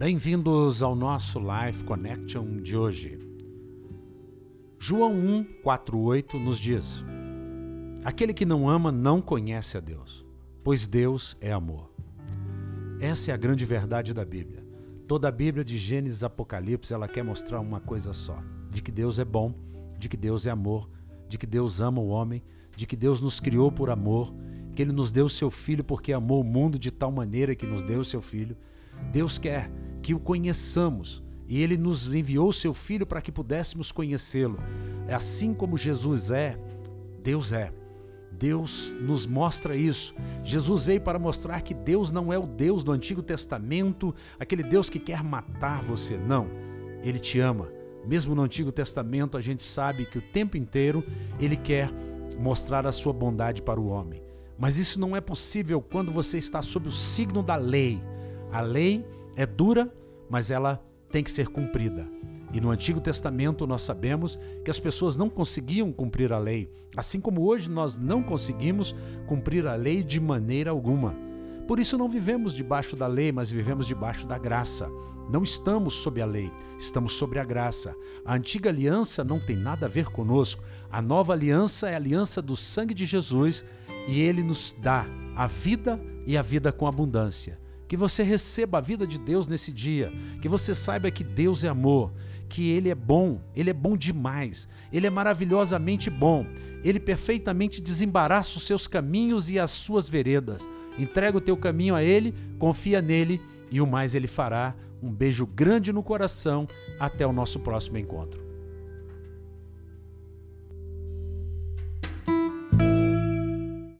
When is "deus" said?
9.80-10.24, 10.86-11.36, 18.90-19.18, 20.16-20.46, 21.46-21.78, 22.96-23.20, 29.12-29.36, 37.22-37.52, 38.30-38.96, 41.74-42.10, 42.46-42.82, 44.62-44.88, 89.18-89.48, 91.24-91.64